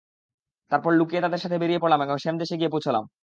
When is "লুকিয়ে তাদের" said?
0.93-1.39